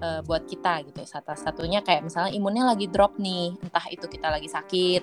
uh, 0.00 0.20
buat 0.24 0.48
kita 0.48 0.84
gitu. 0.88 1.04
Salah 1.04 1.36
satunya 1.36 1.84
kayak 1.84 2.04
misalnya 2.04 2.32
imunnya 2.32 2.64
lagi 2.66 2.88
drop 2.88 3.16
nih, 3.20 3.54
entah 3.60 3.86
itu 3.92 4.08
kita 4.08 4.32
lagi 4.32 4.48
sakit, 4.48 5.02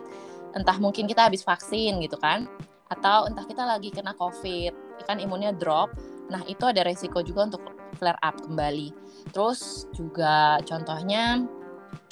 entah 0.58 0.78
mungkin 0.82 1.06
kita 1.06 1.30
habis 1.30 1.46
vaksin 1.46 2.02
gitu 2.04 2.18
kan, 2.18 2.50
atau 2.90 3.30
entah 3.30 3.46
kita 3.46 3.64
lagi 3.64 3.94
kena 3.94 4.18
COVID, 4.18 5.06
kan 5.06 5.18
imunnya 5.22 5.54
drop. 5.54 5.94
Nah 6.28 6.44
itu 6.50 6.68
ada 6.68 6.84
resiko 6.84 7.24
juga 7.24 7.48
untuk 7.48 7.64
flare 7.96 8.20
up 8.20 8.42
kembali. 8.44 8.92
Terus 9.32 9.88
juga 9.96 10.60
contohnya 10.66 11.46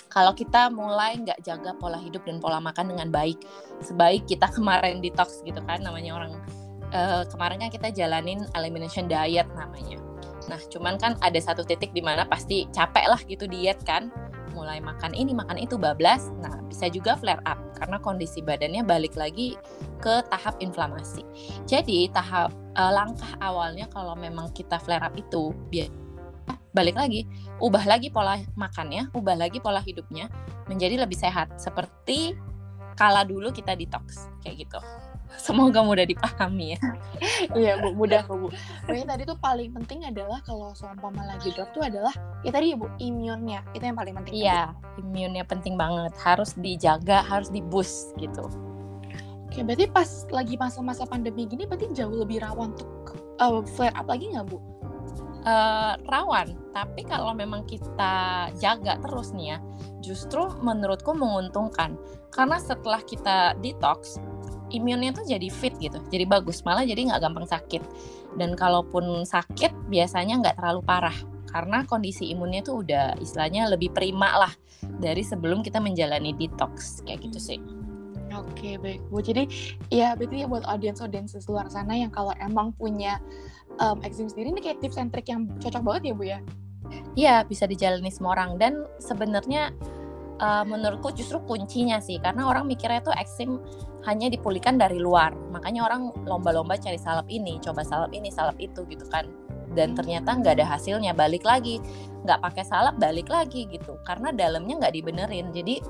kalau 0.07 0.31
kita 0.31 0.71
mulai 0.71 1.19
nggak 1.19 1.43
jaga 1.43 1.75
pola 1.75 1.99
hidup 1.99 2.23
dan 2.23 2.39
pola 2.39 2.63
makan 2.63 2.95
dengan 2.95 3.11
baik, 3.11 3.43
sebaik 3.83 4.23
kita 4.23 4.47
kemarin 4.47 5.03
detox 5.03 5.43
gitu 5.43 5.59
kan, 5.67 5.83
namanya 5.83 6.15
orang 6.15 6.39
uh, 6.95 7.23
kemarin 7.27 7.67
kan 7.67 7.69
kita 7.69 7.91
jalanin 7.91 8.47
elimination 8.55 9.11
diet 9.11 9.45
namanya. 9.53 9.99
Nah, 10.47 10.61
cuman 10.71 10.95
kan 10.95 11.19
ada 11.19 11.37
satu 11.41 11.67
titik 11.67 11.91
di 11.91 11.99
mana 11.99 12.23
pasti 12.23 12.69
capek 12.71 13.05
lah 13.11 13.19
gitu 13.27 13.45
diet 13.45 13.81
kan. 13.83 14.07
Mulai 14.55 14.79
makan 14.79 15.11
ini, 15.11 15.35
makan 15.35 15.59
itu 15.59 15.75
bablas. 15.75 16.31
Nah, 16.39 16.63
bisa 16.71 16.87
juga 16.87 17.19
flare 17.19 17.43
up 17.43 17.59
karena 17.75 17.99
kondisi 17.99 18.39
badannya 18.39 18.87
balik 18.87 19.19
lagi 19.19 19.59
ke 19.99 20.23
tahap 20.31 20.55
inflamasi. 20.63 21.27
Jadi, 21.67 22.07
tahap 22.15 22.55
uh, 22.79 22.91
langkah 22.95 23.35
awalnya 23.43 23.91
kalau 23.91 24.15
memang 24.15 24.55
kita 24.55 24.79
flare 24.79 25.03
up 25.03 25.13
itu 25.19 25.51
biar 25.67 25.91
balik 26.71 26.95
lagi, 26.99 27.23
ubah 27.63 27.83
lagi 27.87 28.11
pola 28.11 28.39
makannya, 28.55 29.11
ubah 29.15 29.35
lagi 29.35 29.63
pola 29.63 29.79
hidupnya 29.79 30.27
menjadi 30.67 31.03
lebih 31.03 31.15
sehat 31.15 31.55
seperti 31.55 32.35
kala 32.99 33.23
dulu 33.27 33.51
kita 33.51 33.75
detox 33.75 34.27
kayak 34.43 34.67
gitu. 34.67 34.79
Semoga 35.35 35.81
mudah 35.81 36.05
dipahami 36.07 36.77
ya. 36.77 36.79
Iya 37.53 37.73
bu, 37.81 37.97
mudah 37.97 38.23
kok 38.23 38.37
bu. 38.37 38.47
Pokoknya 38.85 39.17
tadi 39.17 39.23
tuh 39.27 39.37
paling 39.41 39.69
penting 39.73 40.05
adalah 40.05 40.39
kalau 40.45 40.71
seumpama 40.77 41.25
lagi 41.25 41.51
drop 41.53 41.69
tuh 41.73 41.83
adalah 41.85 42.13
ya 42.45 42.53
tadi 42.53 42.73
bu 42.77 42.87
imunnya 43.01 43.65
itu 43.73 43.83
yang 43.83 43.97
paling 43.97 44.15
penting. 44.21 44.33
Iya, 44.45 44.73
imunnya 45.01 45.43
penting 45.45 45.75
banget. 45.75 46.13
Harus 46.21 46.55
dijaga, 46.55 47.25
harus 47.25 47.49
di 47.51 47.59
boost 47.59 48.15
gitu. 48.21 48.47
Oke, 49.45 49.63
berarti 49.63 49.87
pas 49.87 50.07
lagi 50.33 50.59
masa-masa 50.59 51.07
pandemi 51.07 51.47
gini 51.47 51.63
berarti 51.63 51.87
jauh 51.95 52.11
lebih 52.11 52.43
rawan 52.43 52.75
untuk 52.75 52.89
uh, 53.39 53.63
flare 53.75 53.95
up 53.95 54.07
lagi 54.11 54.31
nggak 54.35 54.51
bu? 54.51 54.59
Uh, 55.45 55.93
rawan, 56.09 56.57
tapi 56.73 57.05
kalau 57.05 57.29
memang 57.37 57.69
kita 57.69 58.49
jaga 58.57 58.97
terus 58.97 59.29
nih 59.29 59.53
ya, 59.53 59.57
justru 60.01 60.49
menurutku 60.65 61.13
menguntungkan. 61.13 62.01
Karena 62.33 62.57
setelah 62.57 62.97
kita 63.05 63.53
detox, 63.61 64.17
imunnya 64.73 65.13
tuh 65.13 65.25
jadi 65.27 65.47
fit 65.51 65.73
gitu, 65.77 66.01
jadi 66.09 66.25
bagus, 66.25 66.65
malah 66.65 66.85
jadi 66.85 67.11
nggak 67.11 67.21
gampang 67.21 67.47
sakit. 67.49 67.81
Dan 68.35 68.57
kalaupun 68.57 69.23
sakit 69.23 69.91
biasanya 69.91 70.41
nggak 70.43 70.55
terlalu 70.59 70.81
parah 70.83 71.15
karena 71.55 71.87
kondisi 71.87 72.35
imunnya 72.35 72.59
tuh 72.67 72.83
udah 72.83 73.15
istilahnya 73.23 73.71
lebih 73.71 73.95
prima 73.95 74.35
lah 74.35 74.51
dari 74.99 75.23
sebelum 75.23 75.63
kita 75.63 75.79
menjalani 75.79 76.35
detox 76.35 76.99
kayak 77.07 77.23
gitu 77.31 77.39
sih. 77.39 77.59
Oke 78.35 78.75
baik 78.75 78.99
bu, 79.07 79.23
jadi 79.23 79.47
ya 79.87 80.11
berarti 80.19 80.43
ya 80.43 80.47
buat 80.51 80.67
audiens 80.67 80.99
audiens 80.99 81.31
luar 81.47 81.71
sana 81.71 81.95
yang 81.95 82.11
kalau 82.11 82.35
emang 82.43 82.75
punya 82.75 83.23
um, 83.79 84.03
eczema 84.03 84.27
sendiri 84.27 84.51
ini 84.51 84.59
kayak 84.59 84.83
tips 84.83 84.99
and 84.99 85.15
trick 85.15 85.31
yang 85.31 85.47
cocok 85.63 85.79
banget 85.79 86.11
ya 86.11 86.13
bu 86.13 86.23
ya? 86.27 86.39
Iya 87.15 87.35
bisa 87.47 87.63
dijalani 87.63 88.11
semua 88.11 88.35
orang 88.35 88.59
dan 88.59 88.83
sebenarnya 88.99 89.71
uh, 90.39 90.63
menurutku 90.67 91.11
justru 91.15 91.39
kuncinya 91.43 91.99
sih 92.03 92.19
karena 92.19 92.47
orang 92.47 92.67
mikirnya 92.67 93.03
tuh 93.03 93.15
eksim 93.15 93.59
hanya 94.05 94.29
dipulihkan 94.29 94.77
dari 94.77 95.01
luar. 95.01 95.33
Makanya 95.51 95.85
orang 95.85 96.13
lomba-lomba 96.29 96.77
cari 96.77 96.97
salep 97.01 97.25
ini 97.27 97.57
coba 97.59 97.81
salep 97.81 98.13
ini 98.13 98.29
salep 98.29 98.55
itu 98.61 98.85
gitu 98.85 99.05
kan. 99.09 99.25
Dan 99.73 99.93
hmm. 99.93 99.97
ternyata 99.97 100.29
nggak 100.37 100.61
ada 100.61 100.67
hasilnya 100.77 101.11
balik 101.17 101.41
lagi. 101.41 101.81
Nggak 102.23 102.39
pakai 102.41 102.63
salep 102.63 102.95
balik 103.01 103.27
lagi 103.27 103.65
gitu. 103.65 103.97
Karena 104.05 104.29
dalamnya 104.29 104.85
nggak 104.85 104.93
dibenerin. 104.93 105.49
Jadi 105.49 105.81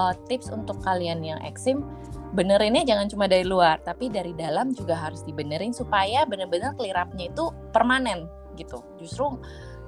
uh, 0.00 0.16
tips 0.26 0.48
untuk 0.50 0.80
kalian 0.80 1.20
yang 1.20 1.40
eksim 1.44 1.84
benerinnya 2.28 2.84
jangan 2.84 3.08
cuma 3.08 3.24
dari 3.24 3.40
luar 3.40 3.80
tapi 3.80 4.12
dari 4.12 4.36
dalam 4.36 4.76
juga 4.76 5.00
harus 5.00 5.24
dibenerin 5.24 5.72
supaya 5.72 6.28
bener-bener 6.28 6.76
clear 6.76 6.96
upnya 6.96 7.28
itu 7.28 7.52
permanen 7.72 8.28
gitu. 8.56 8.80
Justru 8.96 9.36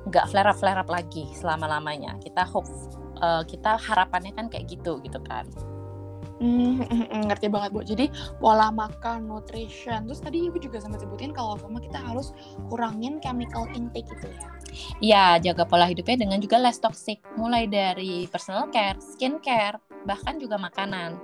nggak 0.09 0.33
flare 0.33 0.49
up 0.49 0.57
flare 0.57 0.81
up 0.81 0.89
lagi 0.89 1.29
selama 1.37 1.69
lamanya 1.69 2.17
kita 2.25 2.41
hope 2.49 2.69
uh, 3.21 3.43
kita 3.47 3.77
harapannya 3.79 4.33
kan 4.35 4.49
kayak 4.51 4.69
gitu 4.69 4.99
gitu 5.05 5.21
kan 5.25 5.47
Hmm, 6.41 6.81
ngerti 7.29 7.53
banget 7.53 7.71
bu. 7.77 7.85
Jadi 7.85 8.09
pola 8.41 8.73
makan, 8.73 9.29
nutrition. 9.29 10.09
Terus 10.09 10.25
tadi 10.25 10.49
ibu 10.49 10.57
juga 10.57 10.81
sempat 10.81 11.05
sebutin 11.05 11.37
kalau 11.37 11.61
sama 11.61 11.85
kita 11.85 12.01
harus 12.01 12.33
kurangin 12.73 13.21
chemical 13.21 13.69
intake 13.77 14.09
gitu 14.09 14.33
ya. 14.33 14.49
Iya, 15.05 15.53
jaga 15.53 15.69
pola 15.69 15.85
hidupnya 15.85 16.25
dengan 16.25 16.41
juga 16.41 16.57
less 16.57 16.81
toxic. 16.81 17.21
Mulai 17.37 17.69
dari 17.69 18.25
personal 18.25 18.73
care, 18.73 18.97
skin 19.05 19.37
care, 19.45 19.77
bahkan 20.09 20.41
juga 20.41 20.57
makanan. 20.57 21.21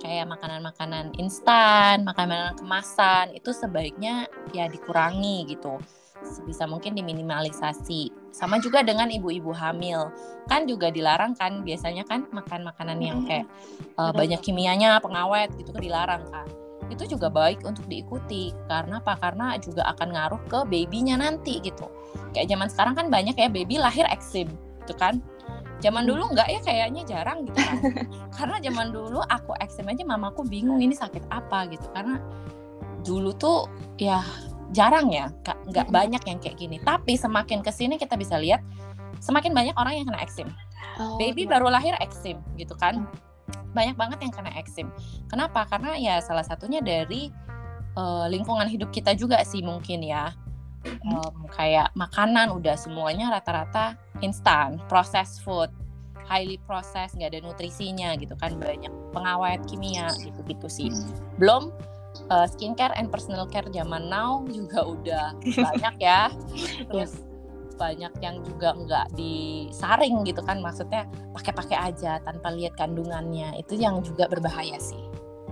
Kayak 0.00 0.32
makanan-makanan 0.32 1.12
instan, 1.20 2.08
makanan-makanan 2.08 2.56
kemasan 2.56 3.36
itu 3.36 3.52
sebaiknya 3.52 4.32
ya 4.56 4.64
dikurangi 4.72 5.44
gitu 5.44 5.76
sebisa 6.24 6.64
mungkin 6.64 6.96
diminimalisasi. 6.96 8.08
Sama 8.34 8.58
juga 8.58 8.82
dengan 8.82 9.06
ibu-ibu 9.06 9.54
hamil. 9.54 10.10
Kan 10.50 10.66
juga 10.66 10.90
dilarang 10.90 11.38
kan 11.38 11.62
biasanya 11.62 12.02
kan 12.02 12.26
makan 12.34 12.66
makanan 12.66 12.98
yang 12.98 13.22
kayak 13.22 13.46
uh, 13.94 14.10
banyak 14.10 14.42
kimianya, 14.42 14.98
pengawet 14.98 15.54
gitu 15.54 15.70
kan 15.70 15.78
dilarang 15.78 16.26
kan. 16.26 16.46
Itu 16.90 17.06
juga 17.06 17.30
baik 17.30 17.62
untuk 17.62 17.86
diikuti 17.86 18.50
karena 18.66 18.98
apa? 18.98 19.14
Karena 19.22 19.54
juga 19.62 19.86
akan 19.94 20.08
ngaruh 20.18 20.42
ke 20.50 20.58
babynya 20.66 21.14
nanti 21.14 21.62
gitu. 21.62 21.86
Kayak 22.34 22.50
zaman 22.50 22.68
sekarang 22.74 22.94
kan 22.98 23.06
banyak 23.06 23.38
ya 23.38 23.46
baby 23.46 23.78
lahir 23.78 24.10
eksim 24.10 24.50
gitu 24.82 24.98
kan. 24.98 25.22
Zaman 25.78 26.02
dulu 26.02 26.34
enggak 26.34 26.50
ya 26.50 26.60
kayaknya 26.66 27.02
jarang 27.06 27.46
gitu 27.46 27.54
kan. 27.62 27.78
karena 28.36 28.58
zaman 28.66 28.90
dulu 28.90 29.22
aku 29.30 29.54
eksim 29.62 29.86
aja 29.86 30.02
mamaku 30.02 30.42
bingung 30.42 30.82
ini 30.82 30.98
sakit 30.98 31.22
apa 31.30 31.70
gitu 31.70 31.86
karena 31.94 32.18
dulu 33.06 33.30
tuh 33.36 33.70
ya 34.00 34.24
jarang 34.72 35.10
ya 35.12 35.28
nggak 35.44 35.88
banyak 35.90 36.22
yang 36.24 36.38
kayak 36.40 36.56
gini. 36.56 36.76
Tapi 36.80 37.18
semakin 37.18 37.60
ke 37.60 37.70
sini 37.74 37.98
kita 38.00 38.14
bisa 38.16 38.38
lihat 38.38 38.64
semakin 39.20 39.52
banyak 39.52 39.74
orang 39.76 40.00
yang 40.00 40.06
kena 40.08 40.20
eksim. 40.20 40.48
Oh, 41.00 41.18
baby 41.18 41.48
iya. 41.48 41.58
baru 41.58 41.68
lahir 41.72 41.94
eksim 41.98 42.38
gitu 42.54 42.76
kan? 42.78 43.08
Banyak 43.74 43.98
banget 43.98 44.18
yang 44.22 44.32
kena 44.32 44.52
eksim. 44.54 44.88
Kenapa? 45.26 45.66
Karena 45.66 45.98
ya 45.98 46.22
salah 46.22 46.46
satunya 46.46 46.78
dari 46.78 47.32
uh, 47.98 48.30
lingkungan 48.30 48.68
hidup 48.70 48.94
kita 48.94 49.16
juga 49.18 49.42
sih 49.42 49.64
mungkin 49.64 50.04
ya. 50.04 50.30
Um, 50.84 51.48
kayak 51.48 51.96
makanan 51.96 52.52
udah 52.52 52.76
semuanya 52.76 53.32
rata-rata 53.32 53.96
instan. 54.20 54.76
Processed 54.86 55.40
food 55.40 55.72
highly 56.24 56.56
processed 56.64 57.16
nggak 57.20 57.36
ada 57.36 57.40
nutrisinya 57.44 58.12
gitu 58.20 58.36
kan. 58.36 58.56
Banyak 58.60 58.92
pengawet 59.12 59.64
kimia 59.64 60.12
gitu 60.20 60.40
gitu 60.44 60.68
sih 60.68 60.88
belum 61.38 61.70
uh, 62.30 62.46
skincare 62.48 62.94
and 62.96 63.10
personal 63.10 63.44
care 63.48 63.66
zaman 63.72 64.08
now 64.08 64.44
juga 64.48 64.84
udah 64.84 65.26
banyak 65.42 65.94
ya 66.00 66.30
terus 66.88 67.12
yes. 67.16 67.24
banyak 67.74 68.12
yang 68.22 68.38
juga 68.46 68.76
nggak 68.78 69.06
disaring 69.18 70.22
gitu 70.22 70.40
kan 70.46 70.62
maksudnya 70.62 71.10
pakai-pakai 71.34 71.92
aja 71.92 72.22
tanpa 72.22 72.54
lihat 72.54 72.78
kandungannya 72.78 73.58
itu 73.58 73.74
yang 73.74 73.98
juga 74.00 74.30
berbahaya 74.30 74.78
sih 74.78 75.04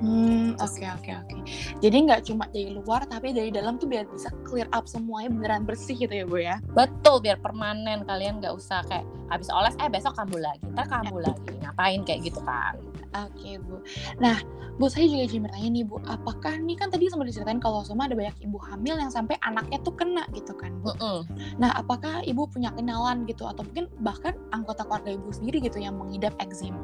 Hmm, 0.03 0.59
oke 0.59 0.83
oke 0.83 1.11
oke. 1.15 1.37
Jadi 1.79 1.97
nggak 2.11 2.27
cuma 2.27 2.51
dari 2.51 2.75
luar 2.75 3.07
tapi 3.07 3.31
dari 3.31 3.55
dalam 3.55 3.79
tuh 3.79 3.87
biar 3.87 4.11
bisa 4.11 4.35
clear 4.43 4.67
up 4.75 4.91
semuanya 4.91 5.31
beneran 5.31 5.63
bersih 5.63 5.95
gitu 5.95 6.11
ya 6.11 6.27
Bu 6.27 6.43
ya. 6.43 6.59
Betul, 6.75 7.23
biar 7.23 7.39
permanen 7.39 8.03
kalian 8.03 8.43
nggak 8.43 8.51
usah 8.51 8.83
kayak 8.91 9.07
habis 9.31 9.47
oles 9.55 9.79
eh 9.79 9.87
besok 9.87 10.19
kambuh 10.19 10.43
lagi, 10.43 10.67
ntar 10.75 10.91
kambuh 10.91 11.23
lagi. 11.23 11.55
Ngapain 11.63 12.03
kayak 12.03 12.21
gitu 12.27 12.43
kan. 12.43 12.83
Oke 13.13 13.61
Bu. 13.61 13.85
Nah 14.19 14.41
Bu 14.81 14.89
saya 14.89 15.05
juga 15.05 15.29
jadi 15.29 15.45
bertanya 15.45 15.69
nih 15.69 15.85
Bu, 15.85 15.97
apakah 16.09 16.57
nih 16.65 16.77
kan 16.81 16.89
tadi 16.89 17.13
sempat 17.13 17.29
diceritain 17.29 17.61
kalau 17.61 17.85
semua 17.85 18.09
ada 18.09 18.17
banyak 18.17 18.37
ibu 18.41 18.57
hamil 18.57 18.97
yang 18.97 19.13
sampai 19.13 19.37
anaknya 19.45 19.77
tuh 19.85 19.93
kena 19.93 20.25
gitu 20.33 20.57
kan 20.57 20.73
Bu. 20.81 20.97
Mm 20.97 21.01
-mm. 21.01 21.21
Nah 21.61 21.77
apakah 21.77 22.25
ibu 22.25 22.49
punya 22.49 22.73
kenalan 22.73 23.29
gitu 23.29 23.45
atau 23.45 23.63
mungkin 23.69 23.93
bahkan 24.01 24.33
anggota 24.57 24.89
keluarga 24.89 25.13
ibu 25.13 25.29
sendiri 25.29 25.61
gitu 25.61 25.77
yang 25.77 26.01
mengidap 26.01 26.33
eczema? 26.41 26.81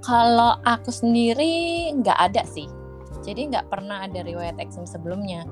Kalau 0.00 0.58
aku 0.64 0.88
sendiri 0.88 1.92
nggak 2.00 2.18
ada 2.18 2.42
sih. 2.48 2.66
Jadi 3.20 3.52
nggak 3.52 3.68
pernah 3.68 4.08
ada 4.08 4.24
riwayat 4.24 4.56
eksim 4.56 4.88
sebelumnya 4.88 5.44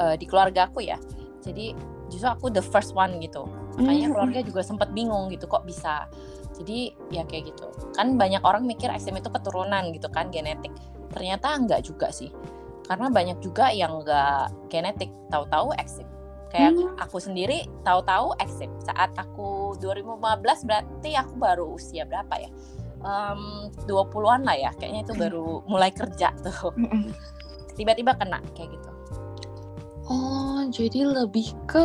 uh, 0.00 0.16
di 0.16 0.24
keluarga 0.24 0.72
aku 0.72 0.80
ya. 0.88 0.96
Jadi 1.44 1.76
justru 2.08 2.28
aku 2.28 2.48
the 2.48 2.64
first 2.64 2.96
one 2.96 3.20
gitu. 3.20 3.44
Makanya 3.78 4.10
hmm. 4.10 4.14
keluarga 4.16 4.40
juga 4.42 4.60
sempat 4.64 4.90
bingung 4.96 5.28
gitu 5.28 5.44
kok 5.44 5.68
bisa. 5.68 6.08
Jadi 6.58 6.92
ya 7.14 7.22
kayak 7.24 7.54
gitu. 7.54 7.70
Kan 7.94 8.18
banyak 8.18 8.42
orang 8.42 8.66
mikir 8.66 8.90
eksim 8.90 9.14
itu 9.14 9.30
keturunan 9.30 9.94
gitu 9.94 10.10
kan 10.10 10.28
genetik. 10.34 10.74
Ternyata 11.14 11.54
nggak 11.62 11.86
juga 11.86 12.10
sih. 12.10 12.34
Karena 12.84 13.12
banyak 13.12 13.38
juga 13.44 13.70
yang 13.70 14.02
nggak 14.02 14.70
genetik, 14.72 15.12
tahu-tahu 15.30 15.72
eksim 15.78 16.08
kayak 16.48 16.72
hmm. 16.74 16.96
aku 16.96 17.20
sendiri 17.20 17.68
tahu-tahu 17.84 18.32
eksim 18.40 18.72
saat 18.80 19.12
aku 19.20 19.76
2015 19.80 20.64
berarti 20.64 21.10
aku 21.12 21.32
baru 21.36 21.76
usia 21.76 22.08
berapa 22.08 22.34
ya 22.40 22.50
um, 23.04 23.68
20-an 23.84 24.48
lah 24.48 24.56
ya 24.56 24.70
kayaknya 24.80 25.04
itu 25.04 25.14
baru 25.14 25.60
mulai 25.72 25.92
kerja 25.92 26.32
tuh 26.40 26.72
tiba-tiba 27.76 28.16
kena 28.16 28.40
kayak 28.56 28.72
gitu 28.72 28.90
oh 30.08 30.64
jadi 30.72 31.04
lebih 31.04 31.52
ke 31.68 31.84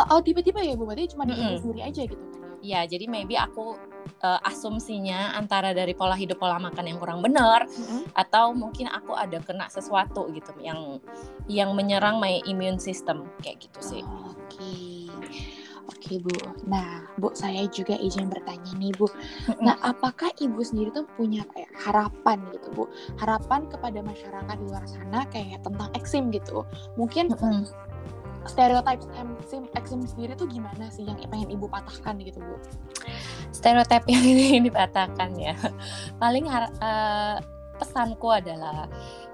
oh 0.00 0.20
tiba-tiba 0.24 0.64
ya 0.64 0.74
bu 0.74 0.88
berarti 0.88 1.14
cuma 1.14 1.28
di 1.28 1.36
mm 1.36 1.40
-hmm. 1.40 1.58
sendiri 1.62 1.80
aja 1.86 2.02
gitu 2.08 2.24
ya? 2.60 2.86
jadi 2.86 3.08
maybe 3.10 3.36
aku 3.36 3.76
uh, 4.24 4.40
asumsinya 4.46 5.36
antara 5.36 5.72
dari 5.72 5.92
pola 5.92 6.16
hidup 6.16 6.40
pola 6.40 6.60
makan 6.60 6.84
yang 6.88 6.98
kurang 7.00 7.20
benar 7.20 7.66
mm-hmm. 7.66 8.12
atau 8.16 8.52
mungkin 8.52 8.88
aku 8.88 9.16
ada 9.16 9.40
kena 9.40 9.68
sesuatu 9.68 10.28
gitu 10.32 10.52
yang 10.60 11.00
yang 11.48 11.72
menyerang 11.76 12.20
my 12.20 12.40
immune 12.48 12.80
system 12.80 13.28
kayak 13.44 13.60
gitu 13.64 13.80
sih. 13.80 14.02
Oke. 14.04 14.56
Okay. 14.56 15.00
Oke 15.90 16.22
Bu, 16.22 16.32
nah 16.70 17.02
Bu 17.18 17.34
saya 17.34 17.66
juga 17.66 17.98
izin 17.98 18.30
bertanya 18.30 18.72
nih 18.78 18.94
Bu. 18.94 19.10
Nah 19.58 19.74
apakah 19.82 20.30
Ibu 20.38 20.62
sendiri 20.62 20.94
tuh 20.94 21.04
punya 21.18 21.42
kayak 21.50 21.70
harapan 21.76 22.40
gitu 22.54 22.68
Bu? 22.72 22.84
Harapan 23.18 23.66
kepada 23.66 23.98
masyarakat 23.98 24.54
di 24.54 24.64
luar 24.70 24.86
sana 24.86 25.26
kayak 25.34 25.66
tentang 25.66 25.90
eksim 25.98 26.30
gitu. 26.30 26.62
Mungkin 26.94 27.34
stereotip 28.48 29.04
eksim, 29.12 29.68
eksim 29.76 30.00
sendiri 30.06 30.32
tuh 30.36 30.48
gimana 30.48 30.88
sih 30.88 31.04
yang 31.04 31.18
pengen 31.28 31.52
ibu 31.52 31.68
patahkan 31.68 32.16
gitu 32.24 32.40
bu? 32.40 32.56
Stereotip 33.52 34.04
yang 34.08 34.24
ini 34.32 34.64
dipatahkan 34.64 35.30
ya, 35.36 35.56
paling 36.16 36.48
uh, 36.48 37.36
pesanku 37.76 38.28
adalah 38.28 38.88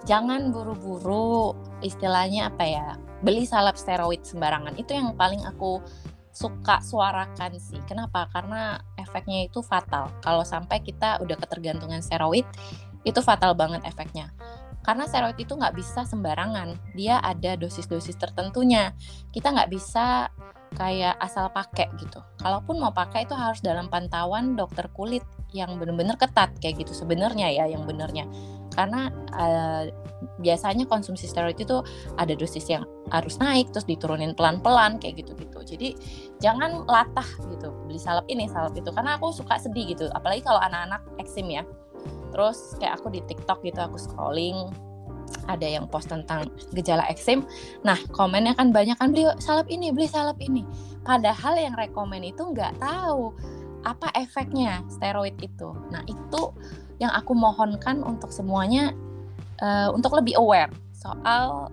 jangan 0.06 0.54
buru-buru 0.54 1.54
istilahnya 1.82 2.50
apa 2.50 2.64
ya 2.64 2.86
beli 3.22 3.42
salep 3.42 3.74
steroid 3.74 4.22
sembarangan 4.22 4.78
itu 4.78 4.94
yang 4.94 5.18
paling 5.18 5.42
aku 5.42 5.82
suka 6.30 6.84
suarakan 6.84 7.56
sih. 7.56 7.80
Kenapa? 7.88 8.28
Karena 8.28 8.76
efeknya 9.00 9.48
itu 9.48 9.64
fatal. 9.64 10.12
Kalau 10.20 10.44
sampai 10.44 10.84
kita 10.84 11.16
udah 11.24 11.32
ketergantungan 11.40 12.04
steroid, 12.04 12.44
itu 13.08 13.20
fatal 13.22 13.56
banget 13.56 13.86
efeknya 13.88 14.34
karena 14.86 15.02
steroid 15.10 15.34
itu 15.34 15.58
nggak 15.58 15.74
bisa 15.74 16.06
sembarangan. 16.06 16.78
Dia 16.94 17.18
ada 17.18 17.58
dosis-dosis 17.58 18.14
tertentunya. 18.14 18.94
Kita 19.34 19.50
nggak 19.50 19.70
bisa 19.74 20.30
kayak 20.78 21.18
asal 21.18 21.50
pakai 21.50 21.90
gitu. 21.98 22.22
Kalaupun 22.38 22.78
mau 22.78 22.94
pakai 22.94 23.26
itu 23.26 23.34
harus 23.34 23.58
dalam 23.58 23.90
pantauan 23.90 24.54
dokter 24.54 24.86
kulit 24.94 25.26
yang 25.50 25.74
benar-benar 25.82 26.14
ketat 26.14 26.54
kayak 26.62 26.86
gitu 26.86 26.94
sebenarnya 26.94 27.50
ya 27.50 27.66
yang 27.66 27.82
benernya. 27.82 28.30
Karena 28.70 29.10
uh, 29.34 29.90
biasanya 30.38 30.86
konsumsi 30.86 31.26
steroid 31.26 31.58
itu 31.58 31.82
ada 32.14 32.34
dosis 32.38 32.66
yang 32.70 32.86
harus 33.10 33.38
naik 33.42 33.70
terus 33.74 33.88
diturunin 33.90 34.38
pelan-pelan 34.38 35.02
kayak 35.02 35.26
gitu-gitu. 35.26 35.58
Jadi 35.66 35.88
jangan 36.38 36.86
latah 36.86 37.26
gitu 37.50 37.74
beli 37.90 37.98
salep 37.98 38.26
ini 38.30 38.46
salep 38.46 38.78
itu. 38.78 38.90
Karena 38.94 39.18
aku 39.18 39.34
suka 39.34 39.58
sedih 39.58 39.98
gitu. 39.98 40.06
Apalagi 40.14 40.46
kalau 40.46 40.62
anak-anak 40.62 41.02
eksim 41.18 41.50
ya 41.50 41.66
terus 42.30 42.74
kayak 42.78 43.00
aku 43.00 43.12
di 43.12 43.20
TikTok 43.24 43.62
gitu 43.62 43.80
aku 43.80 43.96
scrolling 43.96 44.70
ada 45.50 45.66
yang 45.66 45.90
post 45.90 46.10
tentang 46.10 46.46
gejala 46.70 47.06
eksim 47.10 47.42
nah 47.82 47.98
komennya 48.14 48.54
kan 48.54 48.70
banyak 48.70 48.94
kan 48.98 49.10
beli 49.10 49.26
salep 49.42 49.66
ini 49.70 49.90
beli 49.90 50.06
salep 50.06 50.38
ini. 50.42 50.62
Padahal 51.06 51.54
yang 51.54 51.78
rekomen 51.78 52.26
itu 52.26 52.42
nggak 52.42 52.82
tahu 52.82 53.30
apa 53.86 54.10
efeknya 54.18 54.82
steroid 54.90 55.38
itu. 55.38 55.70
Nah 55.94 56.02
itu 56.10 56.50
yang 56.98 57.14
aku 57.14 57.30
mohonkan 57.38 58.02
untuk 58.02 58.34
semuanya 58.34 58.90
uh, 59.62 59.94
untuk 59.94 60.18
lebih 60.18 60.34
aware 60.34 60.72
soal 60.90 61.70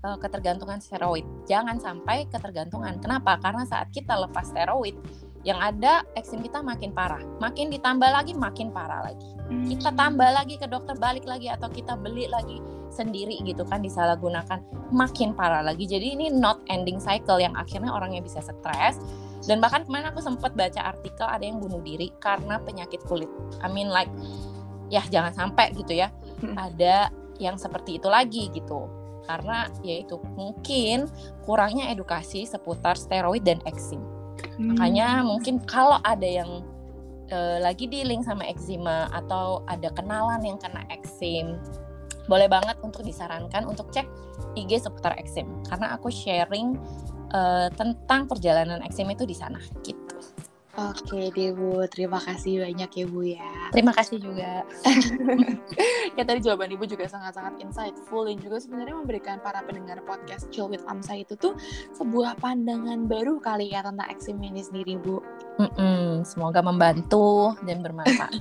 uh, 0.00 0.16
ketergantungan 0.16 0.80
steroid. 0.80 1.28
Jangan 1.44 1.76
sampai 1.76 2.24
ketergantungan. 2.32 2.96
Kenapa? 3.04 3.36
Karena 3.36 3.68
saat 3.68 3.92
kita 3.92 4.16
lepas 4.16 4.48
steroid 4.48 4.96
yang 5.42 5.58
ada 5.58 6.06
eksim 6.14 6.38
kita 6.42 6.62
makin 6.62 6.94
parah. 6.94 7.22
Makin 7.42 7.74
ditambah 7.74 8.06
lagi 8.06 8.32
makin 8.34 8.70
parah 8.70 9.02
lagi. 9.02 9.30
Hmm. 9.50 9.68
kita 9.68 9.92
tambah 9.92 10.30
lagi 10.32 10.56
ke 10.56 10.64
dokter 10.70 10.96
balik 10.96 11.28
lagi 11.28 11.50
atau 11.50 11.68
kita 11.68 11.98
beli 11.98 12.24
lagi 12.30 12.62
sendiri 12.94 13.42
gitu 13.42 13.66
kan 13.66 13.82
disalahgunakan. 13.82 14.62
Makin 14.94 15.34
parah 15.34 15.66
lagi. 15.66 15.90
Jadi 15.90 16.14
ini 16.14 16.26
not 16.30 16.62
ending 16.70 17.02
cycle 17.02 17.42
yang 17.42 17.52
akhirnya 17.58 17.90
orangnya 17.90 18.22
bisa 18.22 18.38
stres. 18.38 19.02
Dan 19.42 19.58
bahkan 19.58 19.82
kemarin 19.82 20.14
aku 20.14 20.22
sempat 20.22 20.54
baca 20.54 20.94
artikel 20.94 21.26
ada 21.26 21.42
yang 21.42 21.58
bunuh 21.58 21.82
diri 21.82 22.14
karena 22.22 22.62
penyakit 22.62 23.02
kulit. 23.10 23.28
I 23.58 23.66
mean 23.66 23.90
like 23.90 24.10
ya 24.94 25.02
jangan 25.10 25.34
sampai 25.34 25.74
gitu 25.74 25.98
ya. 25.98 26.14
Hmm. 26.42 26.58
ada 26.58 27.10
yang 27.42 27.58
seperti 27.58 27.98
itu 27.98 28.06
lagi 28.06 28.46
gitu. 28.54 28.86
Karena 29.26 29.66
yaitu 29.82 30.22
mungkin 30.38 31.10
kurangnya 31.42 31.90
edukasi 31.90 32.46
seputar 32.46 32.94
steroid 32.94 33.42
dan 33.42 33.58
eksim 33.66 34.11
Hmm. 34.58 34.74
Makanya 34.74 35.24
mungkin 35.24 35.62
kalau 35.64 35.98
ada 36.02 36.26
yang 36.26 36.64
uh, 37.32 37.58
lagi 37.60 37.88
dealing 37.88 38.20
sama 38.22 38.44
eczema 38.46 39.08
atau 39.12 39.64
ada 39.66 39.88
kenalan 39.92 40.42
yang 40.44 40.58
kena 40.60 40.84
eksim, 40.92 41.56
boleh 42.30 42.46
banget 42.46 42.78
untuk 42.84 43.02
disarankan 43.02 43.66
untuk 43.66 43.90
cek 43.90 44.06
IG 44.54 44.82
seputar 44.82 45.16
eksim 45.18 45.48
karena 45.66 45.96
aku 45.96 46.12
sharing 46.12 46.78
uh, 47.34 47.66
tentang 47.74 48.30
perjalanan 48.30 48.84
eksim 48.84 49.10
itu 49.10 49.26
di 49.26 49.34
sana 49.34 49.58
gitu. 49.82 50.01
Oke 50.72 51.28
deh 51.36 51.52
Bu, 51.52 51.84
terima 51.92 52.16
kasih 52.16 52.64
banyak 52.64 52.88
ya 52.88 53.04
Bu 53.04 53.20
ya. 53.28 53.52
Terima 53.76 53.92
kasih 53.92 54.16
juga. 54.16 54.64
ya 56.16 56.22
tadi 56.24 56.40
jawaban 56.40 56.72
Ibu 56.72 56.88
juga 56.88 57.04
sangat-sangat 57.04 57.60
insightful 57.60 58.24
dan 58.24 58.40
juga 58.40 58.56
sebenarnya 58.56 58.96
memberikan 58.96 59.36
para 59.44 59.60
pendengar 59.68 60.00
podcast 60.08 60.48
Chill 60.48 60.72
with 60.72 60.80
Amsa 60.88 61.20
itu 61.20 61.36
tuh 61.36 61.52
sebuah 61.92 62.40
pandangan 62.40 63.04
baru 63.04 63.36
kali 63.36 63.68
ya 63.68 63.84
tentang 63.84 64.08
eksim 64.08 64.40
ini 64.40 64.64
sendiri 64.64 64.96
Bu. 64.96 65.20
Mm-mm, 65.60 66.24
semoga 66.24 66.64
membantu 66.64 67.52
dan 67.68 67.84
bermanfaat. 67.84 68.40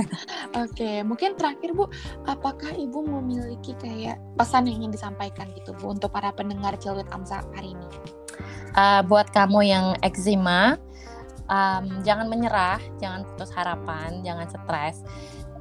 Oke, 0.68 1.00
mungkin 1.08 1.40
terakhir 1.40 1.72
Bu, 1.72 1.88
apakah 2.28 2.68
Ibu 2.76 3.00
memiliki 3.00 3.72
kayak 3.80 4.20
pesan 4.36 4.68
yang 4.68 4.84
ingin 4.84 4.92
disampaikan 4.92 5.48
gitu 5.56 5.72
Bu 5.80 5.96
untuk 5.96 6.12
para 6.12 6.36
pendengar 6.36 6.76
Chill 6.76 7.00
with 7.00 7.08
Amsa 7.16 7.40
hari 7.56 7.72
ini? 7.72 7.88
Uh, 8.72 9.04
buat 9.04 9.28
kamu 9.32 9.68
yang 9.68 9.86
eczema, 10.00 10.80
um, 11.52 11.84
jangan 12.00 12.26
menyerah, 12.32 12.80
jangan 12.96 13.28
putus 13.28 13.52
harapan, 13.52 14.24
jangan 14.24 14.48
stres. 14.48 15.04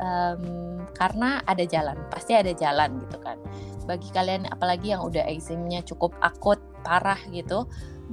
Um, 0.01 0.81
karena 0.97 1.43
ada 1.45 1.61
jalan, 1.67 1.99
pasti 2.09 2.33
ada 2.33 2.55
jalan 2.55 3.03
gitu 3.05 3.19
kan. 3.21 3.37
Bagi 3.85 4.09
kalian 4.15 4.49
apalagi 4.49 4.95
yang 4.95 5.03
udah 5.03 5.27
eksimnya 5.27 5.83
cukup 5.83 6.15
akut, 6.23 6.57
parah 6.81 7.19
gitu, 7.29 7.67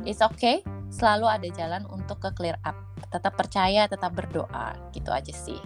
it's 0.05 0.21
okay, 0.21 0.61
selalu 0.93 1.31
ada 1.31 1.49
jalan 1.55 1.87
untuk 1.88 2.21
ke 2.21 2.35
clear 2.37 2.59
up. 2.67 2.77
Tetap 3.09 3.38
percaya, 3.38 3.88
tetap 3.88 4.12
berdoa, 4.12 4.77
gitu 4.93 5.09
aja 5.14 5.33
sih. 5.33 5.61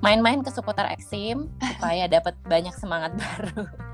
Main-main 0.00 0.40
ke 0.46 0.48
seputar 0.54 0.88
eksim 0.94 1.50
supaya 1.58 2.06
dapat 2.16 2.38
banyak 2.46 2.72
semangat 2.78 3.12
baru. 3.18 3.87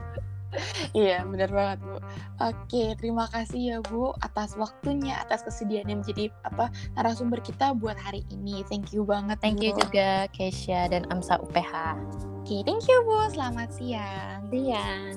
Iya, 0.94 1.26
benar 1.26 1.50
banget, 1.50 1.78
Bu. 1.82 1.96
Oke, 2.38 2.94
terima 2.98 3.26
kasih 3.30 3.60
ya, 3.60 3.78
Bu, 3.82 4.14
atas 4.22 4.54
waktunya, 4.54 5.18
atas 5.18 5.42
kesediaannya 5.42 6.02
menjadi 6.02 6.30
apa 6.46 6.70
narasumber 6.94 7.42
kita 7.42 7.74
buat 7.74 7.98
hari 7.98 8.22
ini. 8.30 8.62
Thank 8.70 8.94
you 8.94 9.02
banget, 9.02 9.38
Thank 9.42 9.58
Bu. 9.58 9.70
you 9.70 9.72
juga, 9.74 10.30
Keisha 10.30 10.86
dan 10.90 11.06
Amsa 11.10 11.38
UPH. 11.42 11.98
Oke, 12.44 12.62
thank 12.62 12.86
you, 12.86 12.98
Bu. 13.02 13.32
Selamat 13.32 13.72
siang. 13.74 14.46
Siang. 14.52 15.16